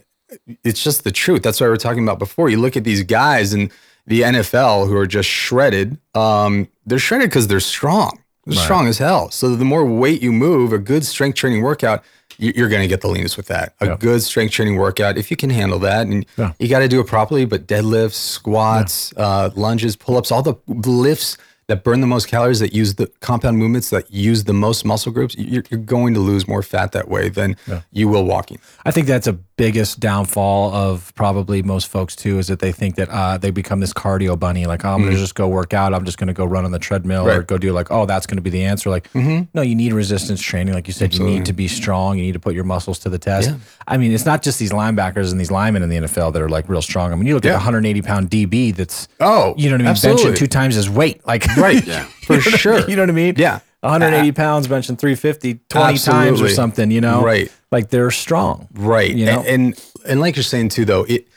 it's 0.64 0.84
just 0.84 1.04
the 1.04 1.12
truth. 1.12 1.44
That's 1.44 1.60
what 1.60 1.68
we 1.68 1.72
were 1.72 1.78
talking 1.78 2.04
about 2.04 2.20
before. 2.20 2.50
You 2.50 2.60
look 2.60 2.76
at 2.78 2.84
these 2.84 3.04
guys 3.04 3.54
in 3.54 3.72
the 4.08 4.22
NFL 4.22 4.88
who 4.88 4.96
are 4.96 5.08
just 5.08 5.30
shredded. 5.30 5.98
Um, 6.14 6.68
they're 6.86 7.00
shredded 7.00 7.30
because 7.30 7.48
they're 7.48 7.60
strong. 7.60 8.20
They're 8.46 8.62
strong 8.64 8.88
as 8.88 9.00
hell. 9.00 9.32
So 9.32 9.56
the 9.56 9.66
more 9.66 9.84
weight 9.84 10.22
you 10.22 10.32
move, 10.32 10.72
a 10.72 10.78
good 10.78 11.04
strength 11.04 11.36
training 11.36 11.64
workout, 11.64 12.04
you- 12.38 12.54
you're 12.56 12.70
going 12.70 12.84
to 12.84 12.88
get 12.88 13.02
the 13.02 13.08
leanest 13.08 13.38
with 13.38 13.48
that. 13.48 13.74
A 13.82 13.88
Yeah. 13.88 13.96
good 14.00 14.22
strength 14.22 14.52
training 14.52 14.76
workout, 14.76 15.18
if 15.18 15.32
you 15.32 15.38
can 15.38 15.50
handle 15.50 15.80
that, 15.80 16.06
and 16.06 16.26
Yeah. 16.38 16.52
you 16.60 16.68
got 16.68 16.80
to 16.80 16.88
do 16.88 17.00
it 17.00 17.08
properly. 17.08 17.46
But 17.46 17.66
deadlifts, 17.66 18.14
squats, 18.14 19.14
uh, 19.18 19.50
lunges, 19.56 19.96
pull 19.96 20.18
ups, 20.18 20.32
all 20.32 20.44
the 20.44 20.54
lifts 20.68 21.38
that 21.68 21.84
burn 21.84 22.00
the 22.02 22.06
most 22.08 22.28
calories, 22.28 22.60
that 22.60 22.74
use 22.76 22.94
the 22.96 23.08
compound 23.22 23.58
movements, 23.58 23.90
that 23.90 24.14
use 24.14 24.44
the 24.44 24.54
most 24.54 24.86
muscle 24.86 25.12
groups, 25.12 25.36
you're, 25.36 25.64
you're 25.72 25.80
going 25.80 26.14
to 26.14 26.20
lose 26.20 26.48
more 26.48 26.62
fat 26.62 26.92
that 26.92 27.10
way 27.10 27.28
than 27.30 27.56
you 27.92 28.08
will 28.08 28.26
walking. 28.26 28.60
I 28.86 28.92
think 28.92 29.08
that's 29.08 29.26
a 29.26 29.34
biggest 29.58 30.00
downfall 30.02 30.74
of 30.74 31.14
probably 31.16 31.64
most 31.64 31.88
folks 31.88 32.16
too 32.16 32.40
is 32.40 32.48
that 32.48 32.60
they 32.60 32.72
think 32.72 32.96
that 32.96 33.08
uh, 33.10 33.38
they 33.38 33.52
become 33.52 33.80
this 33.80 33.94
cardio 33.94 34.38
bunny. 34.38 34.66
Like, 34.66 34.84
oh, 34.84 34.90
I'm 34.90 35.04
gonna 35.04 35.16
just 35.16 35.36
go 35.36 35.48
work 35.48 35.74
out. 35.74 35.94
I'm 35.94 36.04
just 36.06 36.18
gonna 36.18 36.34
go 36.34 36.44
run 36.46 36.66
on 36.66 36.72
the 36.72 36.80
treadmill 36.80 37.22
or 37.22 37.26
Mm-hmm. 37.26 37.30
Right. 37.30 37.38
Mm-hmm. 37.40 37.46
go 37.48 37.58
do 37.58 37.72
like, 37.72 37.92
oh, 37.92 38.06
that's 38.06 38.26
gonna 38.28 38.42
be 38.42 38.50
the 38.50 38.64
answer. 38.66 38.90
Like, 38.90 39.12
mm-hmm. 39.14 39.44
no, 39.54 39.62
you 39.62 39.76
need 39.76 39.94
resistance 39.94 40.42
training. 40.42 40.74
Like 40.74 40.88
you 40.88 40.94
said, 40.94 41.14
you 41.14 41.24
need 41.24 41.46
to 41.46 41.54
be 41.54 41.68
strong. 41.68 42.18
You 42.18 42.24
need 42.24 42.34
to 42.34 42.40
put 42.40 42.54
your 42.54 42.64
muscles 42.66 43.00
to 43.00 43.10
the 43.10 43.18
test. 43.20 43.50
Yeah. 43.50 43.58
I 43.88 43.98
mean, 43.98 44.12
it's 44.12 44.26
not 44.26 44.42
just 44.42 44.60
these 44.60 44.72
linebackers 44.72 45.32
and 45.32 45.40
these 45.40 45.52
linemen 45.52 45.84
in 45.84 45.90
the 45.90 45.98
NFL 45.98 46.34
that 46.34 46.42
are 46.42 46.50
like 46.50 46.68
real 46.68 46.82
strong. 46.82 47.12
I 47.14 47.16
mean, 47.16 47.26
you 47.26 47.36
look 47.36 47.46
at 47.46 47.50
Yeah. 47.50 47.54
a 47.56 47.58
180 47.58 48.02
pound 48.02 48.30
DB 48.30 48.76
that's 48.76 49.08
Oh, 49.20 49.54
you 49.58 49.70
know 49.70 49.76
what 49.76 49.82
I 49.82 49.84
mean, 49.84 49.88
absolutely. 49.88 50.32
benching 50.32 50.38
two 50.38 50.48
times 50.48 50.76
his 50.76 50.90
weight. 50.90 51.26
Like, 51.26 51.46
Right. 51.58 51.86
Yeah. 51.88 52.04
For 52.26 52.42
sure. 52.42 52.90
you 52.90 52.96
know 52.96 53.04
what 53.04 53.10
I 53.10 53.14
mean? 53.14 53.36
Yeah. 53.38 53.60
180 53.86 54.32
pounds 54.34 54.68
benching 54.68 54.98
350 54.98 55.60
20 55.70 55.98
times 56.00 56.42
or 56.42 56.50
something. 56.50 56.92
You 56.92 57.02
know, 57.02 57.24
Right. 57.24 57.52
Like 57.72 57.90
they're 57.90 58.12
strong. 58.12 58.68
Right. 58.74 59.14
You 59.14 59.26
know? 59.26 59.40
and, 59.40 59.48
and 59.48 59.86
and 60.06 60.20
like 60.20 60.36
you're 60.36 60.44
saying 60.44 60.70
too 60.70 60.86
though, 60.86 61.04
it 61.04 61.28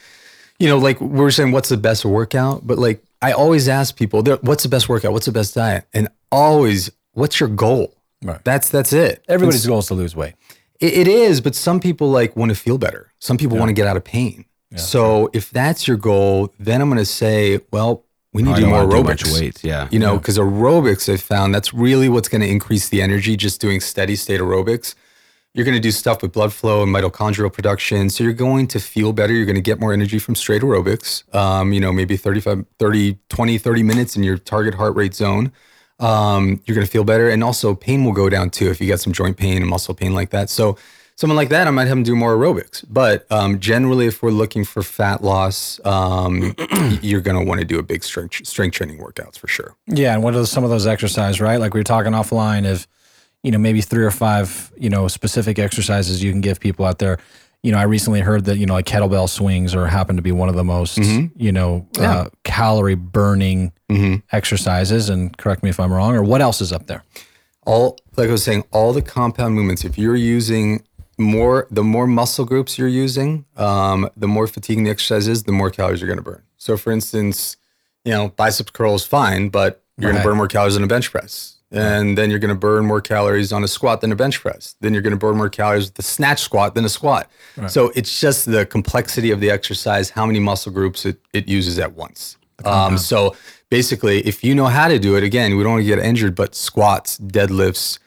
you 0.59 0.69
know, 0.69 0.79
like 0.79 1.01
we 1.01 1.25
are 1.25 1.31
saying 1.31 1.53
what's 1.53 1.69
the 1.69 1.77
best 1.77 2.05
workout, 2.05 2.67
but 2.67 2.79
like 2.79 3.03
I 3.23 3.33
always 3.33 3.69
ask 3.69 3.97
people, 3.97 4.23
what's 4.43 4.63
the 4.63 4.69
best 4.69 4.89
workout? 4.89 5.13
What's 5.13 5.27
the 5.27 5.33
best 5.33 5.55
diet? 5.55 5.87
And 5.93 6.09
always, 6.31 6.91
what's 7.13 7.41
your 7.41 7.49
goal? 7.49 7.95
Right. 8.23 8.43
That's 8.45 8.69
that's 8.69 8.93
it. 8.93 9.25
Everybody's 9.29 9.67
goal 9.67 9.79
is 9.79 9.87
to 9.87 9.95
lose 9.95 10.17
weight. 10.17 10.35
It, 10.81 10.93
it 10.95 11.09
is, 11.09 11.41
but 11.41 11.55
some 11.55 11.81
people 11.81 12.11
like 12.11 12.37
want 12.37 12.51
to 12.51 12.55
feel 12.55 12.79
better. 12.79 13.13
Some 13.19 13.37
people 13.37 13.57
want 13.59 13.69
to 13.69 13.73
get 13.73 13.87
out 13.87 13.97
of 13.97 14.05
pain. 14.05 14.45
so 14.77 15.31
if 15.33 15.51
that's 15.51 15.89
your 15.89 15.97
goal, 15.97 16.53
then 16.59 16.81
I'm 16.81 16.89
going 16.89 16.99
to 16.99 17.05
say, 17.05 17.61
well, 17.73 18.05
we 18.33 18.43
need 18.43 18.57
to 18.57 18.61
do 18.63 18.67
more 18.67 18.87
do 18.87 18.97
aerobics. 18.97 19.33
weight. 19.39 19.65
Yeah. 19.65 19.89
You 19.91 19.99
know, 19.99 20.19
because 20.19 20.39
aerobics, 20.39 21.13
I 21.13 21.17
found 21.17 21.55
that's 21.55 21.73
really 21.73 22.09
what's 22.09 22.29
going 22.29 22.43
to 22.43 22.49
increase 22.49 22.89
the 22.89 23.01
energy. 23.01 23.37
Just 23.37 23.61
doing 23.61 23.81
steady 23.81 24.17
state 24.17 24.41
aerobics. 24.41 24.95
You're 25.55 25.65
going 25.65 25.77
to 25.77 25.81
do 25.81 25.91
stuff 25.91 26.21
with 26.21 26.33
blood 26.33 26.53
flow 26.53 26.83
and 26.83 26.95
mitochondrial 26.95 27.53
production. 27.53 28.11
So 28.11 28.23
you're 28.23 28.35
going 28.35 28.67
to 28.69 28.79
feel 28.79 29.13
better. 29.13 29.33
You're 29.33 29.47
going 29.47 29.57
to 29.57 29.63
get 29.63 29.81
more 29.81 29.93
energy 29.93 30.19
from 30.19 30.35
straight 30.35 30.63
aerobics. 30.63 31.35
Um, 31.35 31.73
you 31.73 31.81
know, 31.81 31.91
maybe 31.91 32.17
35, 32.17 32.67
30, 32.79 33.19
20, 33.29 33.59
30 33.59 33.83
minutes 33.83 34.15
in 34.15 34.23
your 34.23 34.37
target 34.37 34.75
heart 34.75 34.95
rate 34.95 35.15
zone. 35.15 35.51
Um, 35.99 36.61
you're 36.67 36.75
going 36.75 36.87
to 36.87 36.91
feel 36.91 37.03
better. 37.03 37.31
And 37.31 37.43
also 37.43 37.75
pain 37.75 38.05
will 38.05 38.13
go 38.13 38.29
down 38.29 38.51
too 38.51 38.71
if 38.71 38.81
you 38.81 38.89
got 38.89 39.01
some 39.01 39.13
joint 39.13 39.37
pain 39.39 39.57
and 39.57 39.67
muscle 39.67 39.95
pain 39.95 40.15
like 40.15 40.31
that. 40.31 40.51
So 40.51 40.77
someone 41.19 41.37
like 41.37 41.49
that, 41.49 41.67
I 41.67 41.71
might 41.71 41.89
have 41.89 41.97
them 41.97 42.05
do 42.05 42.15
more 42.15 42.37
aerobics. 42.37 42.85
But 42.89 43.31
um, 43.31 43.59
generally, 43.59 44.07
if 44.07 44.23
we're 44.23 44.31
looking 44.31 44.65
for 44.65 44.85
fat 44.85 45.23
loss, 45.23 45.81
um, 45.85 46.55
you're 47.03 47.21
going 47.21 47.37
to 47.37 47.45
want 47.45 47.61
to 47.61 47.67
do 47.67 47.79
a 47.81 47.83
big 47.83 48.05
strength, 48.05 48.47
strength 48.47 48.75
training 48.75 48.99
workouts 48.99 49.37
for 49.37 49.49
sure. 49.49 49.75
Yeah, 49.89 50.15
and 50.15 50.23
what 50.23 50.37
are 50.37 50.47
some 50.47 50.63
of 50.63 50.71
those 50.71 50.87
exercises, 50.87 51.41
right? 51.41 51.59
Like 51.59 51.75
we 51.75 51.81
were 51.81 51.85
talking 51.85 52.13
offline 52.13 52.71
of, 52.71 52.87
you 53.43 53.51
know, 53.51 53.59
maybe 53.59 53.81
three 53.81 54.05
or 54.05 54.13
five, 54.13 54.73
you 54.77 54.89
know, 54.89 55.09
specific 55.09 55.59
exercises 55.59 56.23
you 56.23 56.31
can 56.31 56.41
give 56.41 56.61
people 56.61 56.85
out 56.85 57.01
there. 57.01 57.19
You 57.65 57.73
know, 57.73 57.79
I 57.79 57.83
recently 57.83 58.21
heard 58.21 58.45
that, 58.45 58.57
you 58.57 58.67
know, 58.67 58.75
like 58.75 58.87
kettlebell 58.87 59.29
swings 59.29 59.75
or 59.75 59.89
happen 59.89 60.15
to 60.15 60.23
be 60.23 60.31
one 60.31 60.49
of 60.49 60.55
the 60.55 60.63
most, 60.63 60.99
you 60.99 61.51
know, 61.51 61.89
uh, 61.99 62.29
calorie 62.45 62.95
burning 62.95 63.73
exercises. 64.31 65.09
And 65.09 65.37
correct 65.37 65.65
me 65.65 65.71
if 65.71 65.81
I'm 65.81 65.93
wrong, 65.93 66.15
or 66.15 66.23
what 66.23 66.41
else 66.41 66.61
is 66.61 66.73
up 66.73 66.87
there? 66.87 67.03
all 67.69 67.99
like 68.17 68.29
I 68.29 68.33
was 68.33 68.43
saying, 68.43 68.65
all 68.73 68.93
the 68.93 69.03
compound 69.03 69.55
movements. 69.55 69.85
If 69.85 69.99
you're 69.99 70.17
using 70.17 70.83
more, 71.19 71.67
the 71.71 71.83
more 71.83 72.07
muscle 72.07 72.45
groups 72.45 72.79
you're 72.79 72.89
using, 72.89 73.45
um, 73.57 74.09
the 74.17 74.29
more 74.29 74.47
fatiguing 74.47 74.85
the 74.85 74.91
exercise 74.91 75.29
is, 75.29 75.43
the 75.43 75.53
more 75.53 75.71
calories 75.71 76.01
you're 76.01 76.09
going 76.09 76.19
to 76.19 76.23
burn. 76.23 76.43
So, 76.57 76.77
for 76.77 76.93
instance, 76.93 77.57
you 78.05 78.13
know, 78.13 78.29
biceps 78.29 78.71
curl 78.71 78.95
is 78.95 79.05
fine, 79.05 79.49
but 79.49 79.83
you're 79.99 80.11
going 80.13 80.23
to 80.23 80.29
burn 80.29 80.37
more 80.37 80.49
calories 80.49 80.77
on 80.77 80.85
a 80.85 80.87
bench 80.87 81.11
press, 81.11 81.57
and 81.73 82.17
then 82.17 82.31
you're 82.31 82.39
going 82.39 82.55
to 82.55 82.59
burn 82.59 82.87
more 82.87 83.01
calories 83.01 83.53
on 83.53 83.65
a 83.65 83.69
squat 83.69 84.01
than 84.01 84.13
a 84.13 84.17
bench 84.17 84.41
press. 84.41 84.77
Then 84.81 84.93
you're 84.95 85.03
going 85.03 85.13
to 85.13 85.19
burn 85.19 85.37
more 85.37 85.51
calories 85.51 85.87
with 85.89 85.99
a 85.99 86.03
snatch 86.03 86.41
squat 86.41 86.75
than 86.75 86.85
a 86.85 86.89
squat. 86.89 87.29
So 87.69 87.91
it's 87.97 88.21
just 88.21 88.47
the 88.47 88.65
complexity 88.65 89.33
of 89.33 89.41
the 89.41 89.51
exercise, 89.51 90.11
how 90.11 90.25
many 90.25 90.39
muscle 90.39 90.73
groups 90.73 91.05
it, 91.05 91.21
it 91.33 91.49
uses 91.49 91.79
at 91.81 91.95
once. 91.95 92.37
Um, 92.65 92.97
so 92.99 93.37
basically, 93.71 94.21
if 94.21 94.43
you 94.43 94.55
know 94.55 94.67
how 94.67 94.89
to 94.89 94.99
do 94.99 95.17
it, 95.17 95.23
again, 95.25 95.57
we 95.57 95.63
don't 95.63 95.73
want 95.73 95.83
to 95.83 95.87
get 95.87 95.99
injured, 95.99 96.35
but 96.35 96.55
squats, 96.55 97.19
deadlifts, 97.19 97.99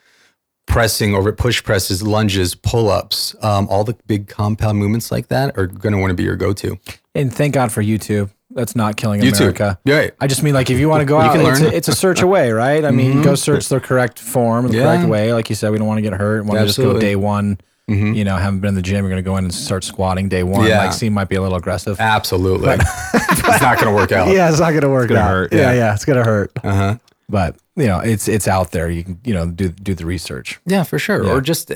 pressing 0.71 1.13
over 1.13 1.31
push 1.33 1.61
presses, 1.63 2.01
lunges, 2.01 2.55
pull 2.55 2.89
ups, 2.89 3.35
um, 3.41 3.67
all 3.69 3.83
the 3.83 3.95
big 4.07 4.27
compound 4.27 4.77
movements 4.79 5.11
like 5.11 5.27
that 5.27 5.57
are 5.57 5.67
going 5.67 5.91
to 5.93 5.99
want 5.99 6.09
to 6.11 6.13
be 6.15 6.23
your 6.23 6.35
go 6.37 6.53
to. 6.53 6.79
And 7.13 7.33
thank 7.33 7.53
God 7.53 7.71
for 7.71 7.83
YouTube. 7.83 8.29
That's 8.51 8.75
not 8.75 8.95
killing 8.97 9.21
YouTube. 9.21 9.39
America. 9.39 9.79
Right. 9.85 10.11
I 10.19 10.27
just 10.27 10.43
mean 10.43 10.53
like 10.53 10.69
if 10.69 10.79
you 10.79 10.87
want 10.89 11.01
to 11.01 11.05
go 11.05 11.17
out, 11.19 11.35
it's 11.39 11.61
a, 11.61 11.75
it's 11.75 11.87
a 11.87 11.95
search 11.95 12.21
away, 12.21 12.51
right? 12.51 12.83
I 12.85 12.91
mean, 12.91 13.21
go 13.21 13.35
search 13.35 13.67
the 13.69 13.79
correct 13.79 14.17
form, 14.19 14.67
the 14.67 14.77
Yeah. 14.77 14.83
correct 14.83 15.09
way. 15.09 15.33
Like 15.33 15.49
you 15.49 15.55
said, 15.55 15.71
we 15.71 15.77
don't 15.77 15.87
want 15.87 15.97
to 15.99 16.01
get 16.01 16.13
hurt. 16.13 16.45
Want 16.45 16.59
to 16.59 16.65
just 16.65 16.77
go 16.77 16.99
day 16.99 17.15
one. 17.15 17.59
You 17.87 18.23
know, 18.23 18.37
haven't 18.37 18.61
been 18.61 18.69
in 18.69 18.75
the 18.75 18.81
gym. 18.81 19.03
You're 19.03 19.09
going 19.09 19.21
to 19.21 19.29
go 19.29 19.35
in 19.35 19.43
and 19.43 19.53
start 19.53 19.83
squatting 19.83 20.29
day 20.29 20.43
one. 20.43 20.65
Yeah. 20.65 20.77
Like, 20.77 20.93
seem 20.93 21.11
might 21.11 21.27
be 21.27 21.35
a 21.35 21.41
little 21.41 21.57
aggressive. 21.57 21.99
Absolutely. 21.99 22.69
it's 22.79 23.61
not 23.61 23.75
going 23.81 23.87
to 23.87 23.93
work 23.93 24.11
out. 24.13 24.29
yeah, 24.33 24.49
it's 24.49 24.61
not 24.61 24.69
going 24.69 24.83
to 24.83 24.89
work 24.89 25.09
gonna 25.09 25.19
out. 25.19 25.27
hurt, 25.29 25.51
Yeah, 25.53 25.59
yeah. 25.59 25.73
yeah, 25.73 25.93
it's 25.93 26.05
going 26.05 26.17
to 26.17 26.23
hurt. 26.23 26.51
Uh 26.63 26.73
huh. 26.73 26.97
But 27.31 27.55
you 27.77 27.87
know, 27.87 27.99
it's 27.99 28.27
it's 28.27 28.47
out 28.47 28.71
there. 28.71 28.89
You 28.89 29.03
can 29.03 29.19
you 29.23 29.33
know 29.33 29.47
do 29.47 29.69
do 29.69 29.95
the 29.95 30.05
research. 30.05 30.59
Yeah, 30.65 30.83
for 30.83 30.99
sure. 30.99 31.23
Yeah. 31.23 31.31
Or 31.31 31.41
just 31.41 31.71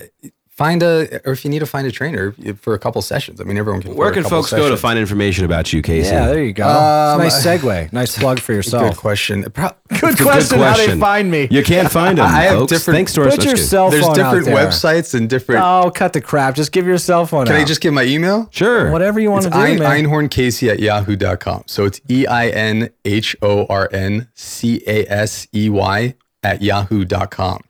find 0.56 0.82
a, 0.82 1.20
or 1.28 1.34
if 1.34 1.44
you 1.44 1.52
need 1.52 1.60
to 1.60 1.66
find 1.66 1.86
a 1.86 1.92
trainer 1.92 2.34
for 2.62 2.74
a 2.74 2.80
couple 2.80 3.02
sessions. 3.02 3.42
I 3.42 3.44
mean, 3.44 3.58
everyone 3.58 3.82
can. 3.82 3.94
Where 3.96 4.12
can 4.12 4.24
couple 4.24 4.40
folks 4.40 4.52
go 4.52 4.70
to 4.70 4.78
find 4.78 4.98
information 4.98 5.44
about 5.46 5.74
you, 5.74 5.82
Casey? 5.82 6.10
Yeah, 6.12 6.28
there 6.28 6.44
you 6.44 6.54
go. 6.54 6.66
Um, 6.68 7.20
nice 7.20 7.46
segue. 7.46 7.92
Nice 7.92 8.18
plug 8.18 8.40
for 8.40 8.54
yourself. 8.54 8.90
Good 8.92 8.98
question. 8.98 9.44
Pro- 9.52 9.70
Good 9.90 10.00
Good 10.00 10.18
question. 10.20 10.60
How 10.60 10.78
they 10.78 10.98
find 10.98 11.30
me? 11.30 11.48
You 11.52 11.62
can't 11.64 11.92
find 11.92 12.18
them. 12.18 12.26
I 12.30 12.44
have 12.44 12.60
folks. 12.60 12.72
different- 12.72 12.96
Thanks 12.98 13.14
to 13.16 13.22
our 13.24 13.30
Put 13.30 13.44
your 13.44 13.56
good. 13.56 13.64
cell 13.64 13.90
There's 13.90 14.06
phone 14.06 14.16
different 14.16 14.48
out 14.48 14.56
there. 14.56 14.68
websites 14.68 15.14
and 15.14 15.30
different. 15.30 15.62
Oh, 15.64 15.92
cut 15.94 16.14
the 16.14 16.22
crap. 16.22 16.56
Just 16.56 16.72
give 16.72 16.86
your 16.88 16.98
cell 16.98 17.26
phone 17.26 17.46
Can 17.48 17.56
out. 17.56 17.62
I 17.62 17.66
just 17.66 17.82
give 17.82 17.94
my 17.94 18.04
email? 18.04 18.48
Sure. 18.52 18.92
Whatever 18.92 19.20
you 19.20 19.32
want 19.32 19.46
It's 19.46 19.54
to 19.56 19.60
do, 19.62 19.66
Ein- 19.66 19.80
man. 19.80 20.06
Einhorncasey 20.06 20.70
at 20.70 20.80
yahoo.com. 20.80 21.64
So 21.68 21.86
it's 21.86 22.00
E 22.10 22.26
I 22.28 22.48
N 22.48 22.90
H 23.04 23.36
O 23.42 23.66
R 23.68 23.90
N 23.92 24.30
C 24.34 24.82
A 24.88 25.06
S 25.12 25.48
E 25.54 25.70
Y 25.70 26.16
at 26.44 26.62
yahoo.com. 26.62 27.62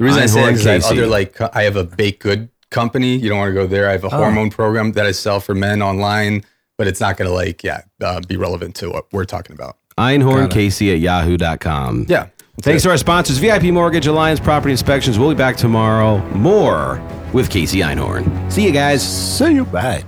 The 0.00 0.06
reason 0.06 0.22
I 0.22 0.26
say 0.26 0.42
that 0.46 0.54
is 0.54 0.66
I 0.66 0.72
have 0.72 0.84
other 0.86 1.06
like 1.06 1.38
I 1.54 1.62
have 1.64 1.76
a 1.76 1.84
baked 1.84 2.22
good 2.22 2.48
company. 2.70 3.16
You 3.16 3.28
don't 3.28 3.38
want 3.38 3.50
to 3.50 3.54
go 3.54 3.66
there. 3.66 3.86
I 3.88 3.92
have 3.92 4.02
a 4.04 4.06
Oh. 4.06 4.16
hormone 4.16 4.48
program 4.50 4.92
that 4.92 5.04
I 5.04 5.12
sell 5.12 5.40
for 5.40 5.54
men 5.54 5.82
online, 5.82 6.42
but 6.78 6.86
it's 6.86 7.00
not 7.00 7.18
going 7.18 7.28
to 7.28 7.34
like 7.34 7.62
yeah 7.62 7.82
uh, 8.02 8.20
be 8.26 8.36
relevant 8.38 8.74
to 8.76 8.88
what 8.90 9.04
we're 9.12 9.26
talking 9.26 9.54
about. 9.54 9.76
Einhorn 9.98 10.50
Casey 10.50 10.90
at 10.92 11.00
yahoo.com. 11.00 12.06
Yeah. 12.08 12.28
Thanks 12.62 12.82
to 12.84 12.90
our 12.90 12.96
sponsors, 12.96 13.36
VIP 13.38 13.64
Mortgage, 13.64 14.06
Alliance 14.06 14.40
Property 14.40 14.72
Inspections. 14.72 15.18
We'll 15.18 15.28
be 15.30 15.34
back 15.34 15.56
tomorrow. 15.56 16.18
More 16.34 17.00
with 17.34 17.50
Casey 17.50 17.80
Einhorn. 17.80 18.50
See 18.50 18.64
you 18.64 18.72
guys. 18.72 19.02
See 19.06 19.52
you. 19.52 19.64
Bye. 19.66 20.02